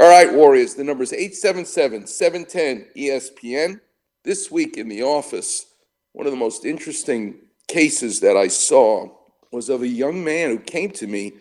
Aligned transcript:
All 0.00 0.08
right, 0.08 0.32
Warriors, 0.32 0.76
the 0.76 0.82
number 0.82 1.02
is 1.02 1.12
877 1.12 2.06
710 2.06 2.86
ESPN. 2.96 3.82
This 4.24 4.50
week 4.50 4.78
in 4.78 4.88
the 4.88 5.02
office, 5.02 5.66
one 6.12 6.26
of 6.26 6.32
the 6.32 6.38
most 6.38 6.64
interesting 6.64 7.34
cases 7.68 8.18
that 8.20 8.34
I 8.34 8.48
saw 8.48 9.10
was 9.52 9.68
of 9.68 9.82
a 9.82 9.86
young 9.86 10.24
man 10.24 10.48
who 10.48 10.58
came 10.58 10.90
to 10.92 11.06
me, 11.06 11.34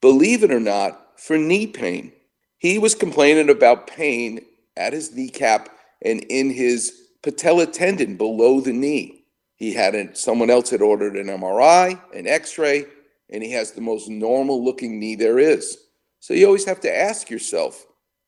believe 0.00 0.42
it 0.42 0.50
or 0.50 0.60
not, 0.60 1.20
for 1.20 1.36
knee 1.36 1.66
pain. 1.66 2.10
He 2.56 2.78
was 2.78 2.94
complaining 2.94 3.50
about 3.50 3.86
pain 3.86 4.40
at 4.78 4.94
his 4.94 5.14
kneecap 5.14 5.68
and 6.00 6.20
in 6.30 6.48
his 6.48 7.08
patella 7.22 7.66
tendon 7.66 8.16
below 8.16 8.62
the 8.62 8.72
knee. 8.72 9.26
He 9.56 9.74
had 9.74 9.94
a, 9.94 10.16
someone 10.16 10.48
else 10.48 10.70
had 10.70 10.80
ordered 10.80 11.16
an 11.16 11.26
MRI, 11.26 12.00
an 12.14 12.26
X-ray, 12.26 12.86
and 13.28 13.42
he 13.42 13.52
has 13.52 13.72
the 13.72 13.82
most 13.82 14.08
normal 14.08 14.64
looking 14.64 14.98
knee 14.98 15.16
there 15.16 15.38
is. 15.38 15.76
So 16.20 16.32
you 16.32 16.46
always 16.46 16.64
have 16.64 16.80
to 16.80 16.96
ask 16.96 17.28
yourself, 17.28 17.85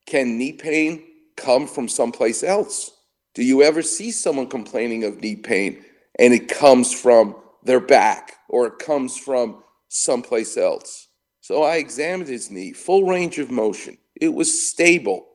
can 0.09 0.37
knee 0.37 0.53
pain 0.53 1.03
come 1.37 1.67
from 1.67 1.87
someplace 1.87 2.43
else? 2.43 2.91
Do 3.35 3.43
you 3.43 3.61
ever 3.61 3.81
see 3.81 4.11
someone 4.11 4.47
complaining 4.47 5.03
of 5.03 5.21
knee 5.21 5.35
pain 5.35 5.85
and 6.17 6.33
it 6.33 6.49
comes 6.49 6.91
from 6.91 7.35
their 7.63 7.79
back 7.79 8.33
or 8.49 8.67
it 8.67 8.79
comes 8.79 9.15
from 9.15 9.63
someplace 9.87 10.57
else? 10.57 11.07
So 11.41 11.63
I 11.63 11.75
examined 11.75 12.29
his 12.29 12.49
knee, 12.51 12.73
full 12.73 13.05
range 13.05 13.37
of 13.37 13.51
motion. 13.51 13.97
It 14.19 14.33
was 14.33 14.69
stable. 14.69 15.27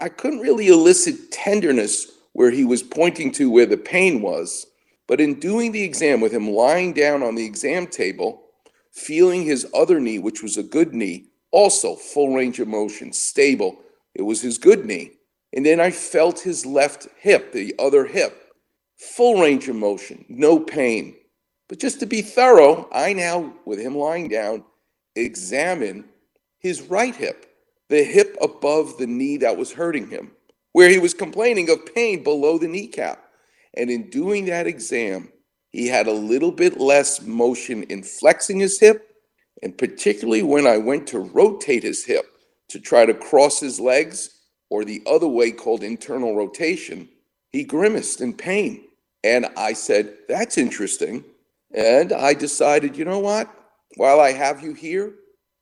I 0.00 0.08
couldn't 0.08 0.40
really 0.40 0.68
elicit 0.68 1.30
tenderness 1.30 2.10
where 2.32 2.50
he 2.50 2.64
was 2.64 2.82
pointing 2.82 3.32
to 3.32 3.50
where 3.50 3.66
the 3.66 3.76
pain 3.76 4.20
was, 4.20 4.66
but 5.06 5.20
in 5.20 5.40
doing 5.40 5.72
the 5.72 5.82
exam 5.82 6.20
with 6.20 6.32
him 6.32 6.50
lying 6.50 6.92
down 6.92 7.22
on 7.22 7.34
the 7.34 7.46
exam 7.46 7.86
table, 7.86 8.42
feeling 8.92 9.44
his 9.44 9.66
other 9.74 10.00
knee, 10.00 10.18
which 10.18 10.42
was 10.42 10.56
a 10.56 10.62
good 10.62 10.92
knee, 10.92 11.26
also 11.50 11.94
full 11.94 12.34
range 12.34 12.60
of 12.60 12.68
motion, 12.68 13.12
stable. 13.12 13.78
It 14.18 14.22
was 14.22 14.42
his 14.42 14.58
good 14.58 14.84
knee. 14.84 15.12
And 15.54 15.64
then 15.64 15.80
I 15.80 15.90
felt 15.90 16.40
his 16.40 16.66
left 16.66 17.08
hip, 17.18 17.52
the 17.52 17.74
other 17.78 18.04
hip, 18.04 18.52
full 18.96 19.40
range 19.40 19.68
of 19.68 19.76
motion, 19.76 20.26
no 20.28 20.58
pain. 20.58 21.14
But 21.68 21.78
just 21.78 22.00
to 22.00 22.06
be 22.06 22.20
thorough, 22.20 22.88
I 22.92 23.12
now, 23.12 23.54
with 23.64 23.78
him 23.78 23.96
lying 23.96 24.28
down, 24.28 24.64
examine 25.14 26.04
his 26.58 26.82
right 26.82 27.14
hip, 27.14 27.46
the 27.88 28.02
hip 28.02 28.36
above 28.42 28.98
the 28.98 29.06
knee 29.06 29.38
that 29.38 29.56
was 29.56 29.72
hurting 29.72 30.10
him, 30.10 30.32
where 30.72 30.90
he 30.90 30.98
was 30.98 31.14
complaining 31.14 31.70
of 31.70 31.94
pain 31.94 32.22
below 32.22 32.58
the 32.58 32.68
kneecap. 32.68 33.24
And 33.74 33.90
in 33.90 34.10
doing 34.10 34.46
that 34.46 34.66
exam, 34.66 35.30
he 35.70 35.86
had 35.86 36.06
a 36.06 36.12
little 36.12 36.52
bit 36.52 36.80
less 36.80 37.22
motion 37.22 37.84
in 37.84 38.02
flexing 38.02 38.58
his 38.58 38.80
hip, 38.80 39.14
and 39.62 39.76
particularly 39.76 40.42
when 40.42 40.66
I 40.66 40.78
went 40.78 41.06
to 41.08 41.18
rotate 41.20 41.82
his 41.84 42.04
hip 42.04 42.26
to 42.68 42.80
try 42.80 43.06
to 43.06 43.14
cross 43.14 43.60
his 43.60 43.80
legs, 43.80 44.38
or 44.70 44.84
the 44.84 45.02
other 45.06 45.28
way 45.28 45.50
called 45.50 45.82
internal 45.82 46.36
rotation, 46.36 47.08
he 47.50 47.64
grimaced 47.64 48.20
in 48.20 48.34
pain. 48.34 48.84
And 49.24 49.46
I 49.56 49.72
said, 49.72 50.14
That's 50.28 50.58
interesting. 50.58 51.24
And 51.74 52.12
I 52.12 52.34
decided, 52.34 52.96
you 52.96 53.04
know 53.04 53.18
what? 53.18 53.52
While 53.96 54.20
I 54.20 54.32
have 54.32 54.62
you 54.62 54.74
here, 54.74 55.14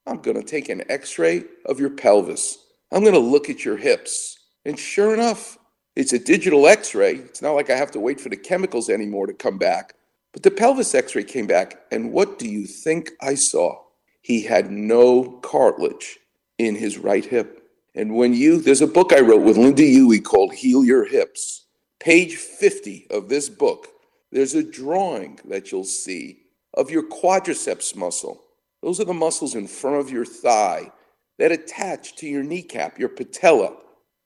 I'm 0.07 0.21
going 0.21 0.37
to 0.37 0.43
take 0.43 0.69
an 0.69 0.83
x 0.89 1.19
ray 1.19 1.45
of 1.65 1.81
your 1.81 1.91
pelvis. 1.91 2.59
I'm 2.93 3.03
going 3.03 3.15
to 3.15 3.19
look 3.19 3.51
at 3.51 3.65
your 3.65 3.77
hips. 3.77 4.39
And 4.65 4.79
sure 4.79 5.15
enough, 5.15 5.59
it's 5.97 6.13
a 6.13 6.19
digital 6.19 6.67
x 6.67 6.95
ray. 6.95 7.15
It's 7.15 7.43
not 7.43 7.55
like 7.55 7.71
I 7.71 7.77
have 7.77 7.91
to 7.93 8.01
wait 8.01 8.21
for 8.21 8.29
the 8.29 8.37
chemicals 8.37 8.89
anymore 8.89 9.27
to 9.27 9.33
come 9.33 9.59
back. 9.59 9.95
But 10.33 10.43
the 10.43 10.51
pelvis 10.51 10.95
x 10.95 11.15
ray 11.15 11.25
came 11.25 11.47
back. 11.47 11.81
And 11.91 12.13
what 12.13 12.39
do 12.39 12.49
you 12.49 12.67
think 12.67 13.13
I 13.21 13.35
saw? 13.35 13.83
He 14.23 14.43
had 14.43 14.71
no 14.71 15.41
cartilage 15.43 16.19
in 16.59 16.75
his 16.75 16.99
right 16.99 17.25
hip. 17.25 17.63
And 17.95 18.15
when 18.15 18.35
you, 18.35 18.61
there's 18.61 18.83
a 18.83 18.87
book 18.87 19.13
I 19.13 19.21
wrote 19.21 19.43
with 19.43 19.57
Lynda 19.57 19.79
Huey 19.79 20.21
called 20.21 20.53
Heal 20.53 20.85
Your 20.85 21.05
Hips. 21.05 21.65
Page 21.99 22.37
50 22.37 23.07
of 23.11 23.29
this 23.29 23.49
book, 23.49 23.89
there's 24.31 24.55
a 24.55 24.63
drawing 24.63 25.41
that 25.47 25.73
you'll 25.73 25.85
see 25.85 26.43
of 26.75 26.91
your 26.91 27.09
quadriceps 27.09 27.97
muscle. 27.97 28.43
Those 28.83 29.01
are 29.01 29.05
the 29.05 29.15
muscles 29.15 29.55
in 29.55 29.67
front 29.67 29.97
of 29.97 30.11
your 30.11 30.27
thigh 30.27 30.93
that 31.39 31.53
attach 31.53 32.17
to 32.17 32.27
your 32.27 32.43
kneecap, 32.43 32.99
your 32.99 33.09
patella, 33.09 33.77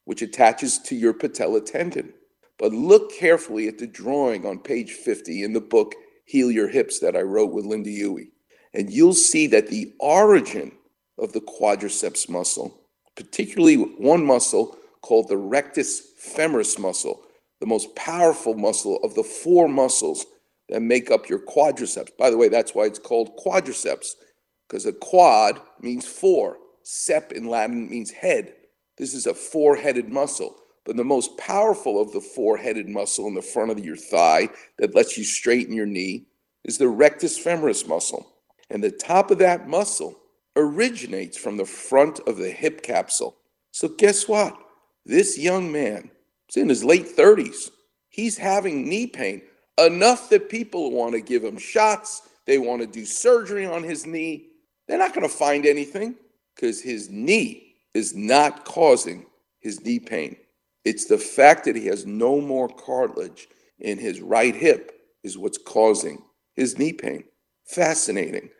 which 0.04 0.22
attaches 0.22 0.78
to 0.78 0.96
your 0.96 1.12
patella 1.12 1.60
tendon. 1.60 2.12
But 2.58 2.72
look 2.72 3.12
carefully 3.12 3.68
at 3.68 3.78
the 3.78 3.86
drawing 3.86 4.44
on 4.44 4.58
page 4.58 4.92
50 4.92 5.44
in 5.44 5.52
the 5.52 5.60
book 5.60 5.94
Heal 6.26 6.50
Your 6.50 6.68
Hips 6.68 7.00
that 7.00 7.16
I 7.16 7.22
wrote 7.22 7.52
with 7.52 7.64
Lynda 7.64 7.86
Huey. 7.86 8.32
And 8.74 8.90
you'll 8.90 9.14
see 9.14 9.46
that 9.48 9.68
the 9.68 9.92
origin 9.98 10.72
of 11.20 11.32
the 11.32 11.40
quadriceps 11.40 12.28
muscle 12.28 12.80
particularly 13.20 13.76
one 13.76 14.24
muscle 14.24 14.76
called 15.02 15.28
the 15.28 15.36
rectus 15.36 16.14
femoris 16.18 16.78
muscle, 16.78 17.22
the 17.60 17.66
most 17.66 17.94
powerful 17.94 18.54
muscle 18.54 18.98
of 19.02 19.14
the 19.14 19.22
four 19.22 19.68
muscles 19.68 20.24
that 20.70 20.80
make 20.80 21.10
up 21.10 21.28
your 21.28 21.38
quadriceps. 21.38 22.16
By 22.18 22.30
the 22.30 22.38
way, 22.38 22.48
that's 22.48 22.74
why 22.74 22.84
it's 22.84 22.98
called 22.98 23.36
quadriceps, 23.36 24.12
because 24.66 24.86
a 24.86 24.92
quad 24.92 25.60
means 25.80 26.06
four. 26.06 26.58
Sep 26.82 27.32
in 27.32 27.48
Latin 27.48 27.90
means 27.90 28.10
head. 28.10 28.54
This 28.96 29.12
is 29.12 29.26
a 29.26 29.34
four 29.34 29.76
headed 29.76 30.08
muscle. 30.08 30.56
But 30.86 30.96
the 30.96 31.04
most 31.04 31.36
powerful 31.36 32.00
of 32.00 32.12
the 32.12 32.20
four 32.20 32.56
headed 32.56 32.88
muscle 32.88 33.26
in 33.26 33.34
the 33.34 33.42
front 33.42 33.70
of 33.70 33.84
your 33.84 33.96
thigh 33.96 34.48
that 34.78 34.94
lets 34.94 35.18
you 35.18 35.24
straighten 35.24 35.74
your 35.74 35.86
knee 35.86 36.24
is 36.64 36.78
the 36.78 36.88
rectus 36.88 37.38
femoris 37.38 37.86
muscle. 37.86 38.34
And 38.70 38.82
the 38.82 38.90
top 38.90 39.30
of 39.30 39.38
that 39.38 39.68
muscle 39.68 40.19
originates 40.56 41.36
from 41.36 41.56
the 41.56 41.64
front 41.64 42.20
of 42.26 42.36
the 42.36 42.50
hip 42.50 42.82
capsule. 42.82 43.36
So, 43.72 43.88
guess 43.88 44.28
what? 44.28 44.56
This 45.06 45.38
young 45.38 45.70
man 45.70 46.10
is 46.48 46.56
in 46.56 46.68
his 46.68 46.84
late 46.84 47.16
30s. 47.16 47.70
He's 48.08 48.36
having 48.36 48.88
knee 48.88 49.06
pain 49.06 49.42
enough 49.78 50.28
that 50.30 50.48
people 50.48 50.90
want 50.90 51.12
to 51.14 51.20
give 51.20 51.44
him 51.44 51.58
shots. 51.58 52.28
They 52.46 52.58
want 52.58 52.80
to 52.82 52.86
do 52.86 53.04
surgery 53.04 53.66
on 53.66 53.82
his 53.82 54.06
knee. 54.06 54.48
They're 54.86 54.98
not 54.98 55.14
going 55.14 55.28
to 55.28 55.34
find 55.34 55.64
anything 55.66 56.16
because 56.54 56.80
his 56.80 57.08
knee 57.08 57.74
is 57.94 58.14
not 58.14 58.64
causing 58.64 59.26
his 59.60 59.84
knee 59.84 60.00
pain. 60.00 60.36
It's 60.84 61.06
the 61.06 61.18
fact 61.18 61.64
that 61.64 61.76
he 61.76 61.86
has 61.86 62.06
no 62.06 62.40
more 62.40 62.68
cartilage 62.68 63.48
in 63.78 63.98
his 63.98 64.20
right 64.20 64.54
hip 64.54 64.92
is 65.22 65.38
what's 65.38 65.58
causing 65.58 66.22
his 66.54 66.78
knee 66.78 66.92
pain. 66.92 67.24
Fascinating. 67.64 68.50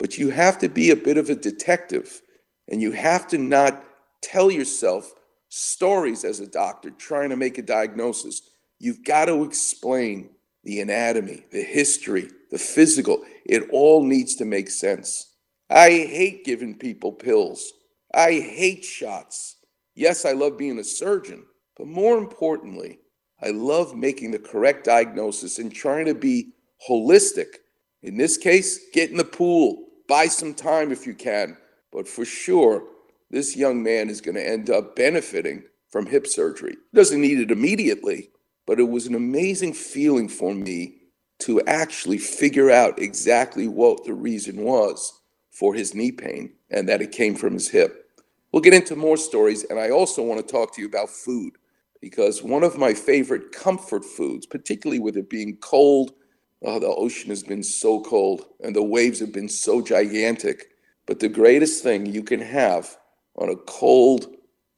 But 0.00 0.16
you 0.16 0.30
have 0.30 0.58
to 0.60 0.68
be 0.68 0.90
a 0.90 0.96
bit 0.96 1.18
of 1.18 1.28
a 1.28 1.34
detective 1.34 2.22
and 2.68 2.80
you 2.80 2.92
have 2.92 3.28
to 3.28 3.38
not 3.38 3.84
tell 4.22 4.50
yourself 4.50 5.12
stories 5.50 6.24
as 6.24 6.40
a 6.40 6.46
doctor 6.46 6.90
trying 6.90 7.28
to 7.28 7.36
make 7.36 7.58
a 7.58 7.62
diagnosis. 7.62 8.40
You've 8.78 9.04
got 9.04 9.26
to 9.26 9.44
explain 9.44 10.30
the 10.64 10.80
anatomy, 10.80 11.44
the 11.52 11.62
history, 11.62 12.30
the 12.50 12.58
physical. 12.58 13.22
It 13.44 13.68
all 13.72 14.02
needs 14.02 14.36
to 14.36 14.46
make 14.46 14.70
sense. 14.70 15.34
I 15.68 15.90
hate 15.90 16.44
giving 16.46 16.78
people 16.78 17.12
pills. 17.12 17.72
I 18.14 18.32
hate 18.32 18.84
shots. 18.84 19.56
Yes, 19.94 20.24
I 20.24 20.32
love 20.32 20.56
being 20.56 20.78
a 20.78 20.84
surgeon, 20.84 21.44
but 21.76 21.86
more 21.86 22.16
importantly, 22.16 23.00
I 23.42 23.50
love 23.50 23.94
making 23.94 24.30
the 24.30 24.38
correct 24.38 24.84
diagnosis 24.84 25.58
and 25.58 25.72
trying 25.72 26.06
to 26.06 26.14
be 26.14 26.52
holistic. 26.88 27.56
In 28.02 28.16
this 28.16 28.38
case, 28.38 28.80
get 28.92 29.10
in 29.10 29.16
the 29.16 29.24
pool, 29.24 29.89
Buy 30.10 30.26
some 30.26 30.54
time 30.54 30.90
if 30.90 31.06
you 31.06 31.14
can. 31.14 31.56
But 31.92 32.08
for 32.08 32.24
sure, 32.24 32.82
this 33.30 33.56
young 33.56 33.80
man 33.80 34.10
is 34.10 34.20
going 34.20 34.34
to 34.34 34.44
end 34.44 34.68
up 34.68 34.96
benefiting 34.96 35.62
from 35.88 36.06
hip 36.06 36.26
surgery. 36.26 36.74
Doesn't 36.92 37.20
need 37.20 37.38
it 37.38 37.52
immediately, 37.52 38.30
but 38.66 38.80
it 38.80 38.88
was 38.88 39.06
an 39.06 39.14
amazing 39.14 39.72
feeling 39.72 40.28
for 40.28 40.52
me 40.52 40.96
to 41.42 41.62
actually 41.68 42.18
figure 42.18 42.72
out 42.72 42.98
exactly 42.98 43.68
what 43.68 44.04
the 44.04 44.12
reason 44.12 44.64
was 44.64 45.20
for 45.52 45.74
his 45.74 45.94
knee 45.94 46.10
pain 46.10 46.54
and 46.70 46.88
that 46.88 47.02
it 47.02 47.12
came 47.12 47.36
from 47.36 47.52
his 47.52 47.68
hip. 47.68 48.10
We'll 48.50 48.62
get 48.62 48.74
into 48.74 48.96
more 48.96 49.16
stories, 49.16 49.62
and 49.62 49.78
I 49.78 49.90
also 49.90 50.24
want 50.24 50.44
to 50.44 50.52
talk 50.52 50.74
to 50.74 50.80
you 50.80 50.88
about 50.88 51.10
food 51.10 51.52
because 52.00 52.42
one 52.42 52.64
of 52.64 52.76
my 52.76 52.94
favorite 52.94 53.52
comfort 53.52 54.04
foods, 54.04 54.44
particularly 54.44 54.98
with 54.98 55.16
it 55.16 55.30
being 55.30 55.56
cold 55.58 56.14
Oh, 56.62 56.78
the 56.78 56.88
ocean 56.88 57.30
has 57.30 57.42
been 57.42 57.62
so 57.62 58.00
cold 58.00 58.44
and 58.60 58.76
the 58.76 58.82
waves 58.82 59.20
have 59.20 59.32
been 59.32 59.48
so 59.48 59.80
gigantic. 59.80 60.66
But 61.06 61.20
the 61.20 61.28
greatest 61.28 61.82
thing 61.82 62.06
you 62.06 62.22
can 62.22 62.40
have 62.40 62.96
on 63.36 63.48
a 63.48 63.56
cold, 63.56 64.26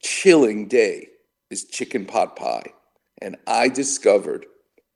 chilling 0.01 0.67
day 0.67 1.09
is 1.49 1.65
chicken 1.65 2.05
pot 2.05 2.35
pie. 2.35 2.73
And 3.21 3.35
I 3.47 3.67
discovered 3.67 4.45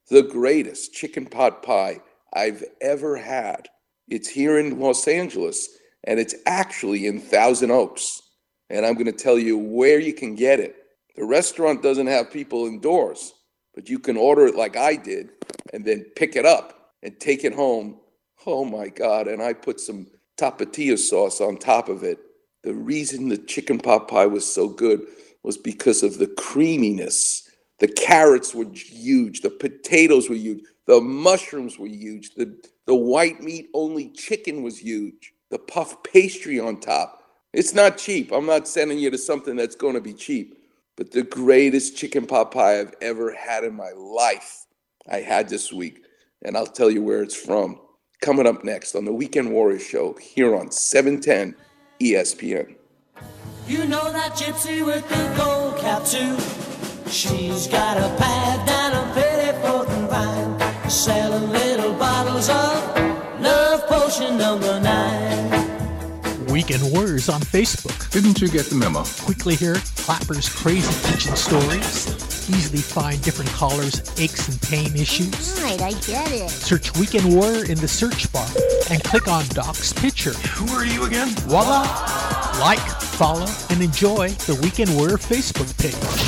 the 0.09 0.23
greatest 0.23 0.93
chicken 0.93 1.25
pot 1.25 1.61
pie 1.61 1.99
I've 2.33 2.63
ever 2.81 3.17
had. 3.17 3.67
It's 4.07 4.29
here 4.29 4.57
in 4.57 4.79
Los 4.79 5.07
Angeles 5.07 5.67
and 6.05 6.19
it's 6.19 6.35
actually 6.45 7.05
in 7.05 7.19
Thousand 7.19 7.71
Oaks. 7.71 8.21
And 8.69 8.85
I'm 8.85 8.93
going 8.93 9.05
to 9.05 9.11
tell 9.11 9.37
you 9.37 9.57
where 9.57 9.99
you 9.99 10.13
can 10.13 10.35
get 10.35 10.61
it. 10.61 10.75
The 11.17 11.25
restaurant 11.25 11.83
doesn't 11.83 12.07
have 12.07 12.31
people 12.31 12.65
indoors, 12.65 13.33
but 13.75 13.89
you 13.89 13.99
can 13.99 14.15
order 14.15 14.47
it 14.47 14.55
like 14.55 14.77
I 14.77 14.95
did 14.95 15.31
and 15.73 15.83
then 15.83 16.05
pick 16.15 16.37
it 16.37 16.45
up 16.45 16.76
and 17.03 17.19
take 17.19 17.43
it 17.43 17.53
home. 17.53 17.99
Oh 18.45 18.65
my 18.65 18.89
God. 18.89 19.27
And 19.27 19.41
I 19.41 19.53
put 19.53 19.79
some 19.79 20.07
tapatio 20.37 20.97
sauce 20.97 21.41
on 21.41 21.57
top 21.57 21.89
of 21.89 22.03
it. 22.03 22.19
The 22.63 22.73
reason 22.73 23.29
the 23.29 23.37
chicken 23.37 23.79
pot 23.79 24.07
pie 24.07 24.25
was 24.25 24.51
so 24.51 24.67
good 24.67 25.05
was 25.43 25.57
because 25.57 26.03
of 26.03 26.17
the 26.17 26.27
creaminess. 26.27 27.49
The 27.79 27.87
carrots 27.87 28.55
were 28.55 28.65
huge, 28.73 29.41
the 29.41 29.51
potatoes 29.51 30.29
were 30.29 30.35
huge, 30.35 30.63
the 30.87 30.99
mushrooms 30.99 31.77
were 31.77 31.87
huge, 31.87 32.33
the, 32.33 32.59
the 32.87 32.95
white 32.95 33.41
meat 33.41 33.69
only 33.73 34.09
chicken 34.09 34.63
was 34.63 34.79
huge, 34.79 35.33
the 35.51 35.59
puff 35.59 36.01
pastry 36.03 36.59
on 36.59 36.79
top. 36.79 37.23
It's 37.53 37.73
not 37.73 37.97
cheap. 37.97 38.31
I'm 38.31 38.45
not 38.45 38.67
sending 38.67 38.99
you 38.99 39.09
to 39.11 39.17
something 39.17 39.55
that's 39.55 39.75
going 39.75 39.93
to 39.93 40.01
be 40.01 40.13
cheap, 40.13 40.57
but 40.95 41.11
the 41.11 41.23
greatest 41.23 41.95
chicken 41.95 42.25
pot 42.25 42.51
pie 42.51 42.79
I've 42.79 42.95
ever 43.01 43.33
had 43.33 43.63
in 43.63 43.75
my 43.75 43.91
life, 43.91 44.65
I 45.09 45.17
had 45.17 45.47
this 45.47 45.71
week. 45.71 46.03
And 46.43 46.55
I'll 46.55 46.67
tell 46.67 46.89
you 46.89 47.01
where 47.01 47.23
it's 47.23 47.35
from. 47.35 47.79
Coming 48.21 48.47
up 48.47 48.63
next 48.63 48.95
on 48.95 49.05
the 49.05 49.13
Weekend 49.13 49.51
Warrior 49.51 49.79
Show 49.79 50.13
here 50.13 50.55
on 50.55 50.71
710 50.71 51.55
ESPN. 51.99 52.75
You 53.67 53.85
know 53.85 54.11
that 54.11 54.33
gypsy 54.33 54.85
with 54.85 55.07
the 55.09 55.33
gold 55.37 55.77
cap 55.77 56.05
too. 56.05 56.37
She's 57.09 57.67
got 57.67 57.97
a 57.97 58.15
pad 58.17 58.67
down 58.67 58.93
a 58.93 59.13
pretty 59.13 59.51
fourth 59.61 59.89
and 59.89 60.09
vine, 60.09 60.89
selling 60.89 61.49
little 61.51 61.93
bottles 61.93 62.49
of 62.49 63.41
love 63.41 63.85
potion 63.87 64.37
number 64.37 64.79
nine. 64.79 66.45
Weekend 66.47 66.91
Warriors 66.91 67.29
on 67.29 67.41
Facebook. 67.41 68.09
Didn't 68.11 68.41
you 68.41 68.47
get 68.47 68.65
the 68.65 68.75
memo? 68.75 69.03
Quickly 69.21 69.55
hear 69.55 69.75
Klapper's 69.75 70.49
crazy 70.49 71.11
kitchen 71.11 71.35
stories. 71.35 72.26
Easily 72.49 72.81
find 72.81 73.21
different 73.21 73.51
callers' 73.51 74.01
aches 74.17 74.47
and 74.47 74.61
pain 74.61 74.95
issues. 74.95 75.61
Right, 75.61 75.81
I 75.81 75.91
get 76.07 76.31
it. 76.31 76.49
Search 76.49 76.95
Weekend 76.97 77.33
Warrior 77.35 77.65
in 77.65 77.77
the 77.77 77.87
search 77.87 78.31
bar 78.31 78.47
and 78.89 79.03
click 79.03 79.27
on 79.27 79.45
Doc's 79.49 79.91
picture. 79.91 80.31
Who 80.31 80.73
are 80.73 80.85
you 80.85 81.03
again? 81.03 81.27
Voila! 81.47 81.81
Like, 82.59 82.79
follow, 82.79 83.47
and 83.69 83.81
enjoy 83.81 84.29
the 84.47 84.57
Weekend 84.63 84.95
Warrior 84.95 85.17
Facebook 85.17 85.77
page. 85.77 86.26